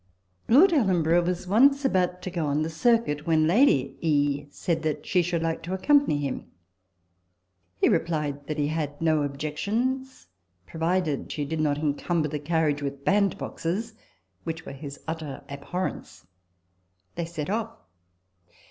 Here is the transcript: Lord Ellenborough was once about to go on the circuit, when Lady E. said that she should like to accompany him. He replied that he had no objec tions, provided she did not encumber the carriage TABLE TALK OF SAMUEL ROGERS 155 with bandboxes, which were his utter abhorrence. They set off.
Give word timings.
Lord 0.49 0.73
Ellenborough 0.73 1.21
was 1.23 1.45
once 1.47 1.85
about 1.85 2.23
to 2.23 2.31
go 2.31 2.47
on 2.47 2.63
the 2.63 2.71
circuit, 2.71 3.27
when 3.27 3.45
Lady 3.45 3.99
E. 4.01 4.47
said 4.49 4.81
that 4.81 5.05
she 5.05 5.21
should 5.21 5.43
like 5.43 5.61
to 5.61 5.75
accompany 5.75 6.17
him. 6.17 6.47
He 7.77 7.87
replied 7.87 8.47
that 8.47 8.57
he 8.57 8.69
had 8.69 8.99
no 8.99 9.21
objec 9.21 9.57
tions, 9.59 10.25
provided 10.65 11.31
she 11.31 11.45
did 11.45 11.59
not 11.59 11.77
encumber 11.77 12.27
the 12.27 12.39
carriage 12.39 12.79
TABLE 12.79 12.97
TALK 12.97 12.99
OF 12.99 13.03
SAMUEL 13.03 13.21
ROGERS 13.81 13.93
155 14.43 14.43
with 14.43 14.43
bandboxes, 14.43 14.43
which 14.43 14.65
were 14.65 14.71
his 14.71 14.99
utter 15.07 15.43
abhorrence. 15.47 16.25
They 17.13 17.25
set 17.25 17.51
off. 17.51 17.77